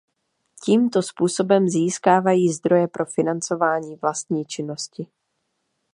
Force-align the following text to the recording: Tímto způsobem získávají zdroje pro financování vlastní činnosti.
Tímto 0.63 1.01
způsobem 1.01 1.67
získávají 1.69 2.49
zdroje 2.49 2.87
pro 2.87 3.05
financování 3.05 3.95
vlastní 3.95 4.45
činnosti. 4.45 5.07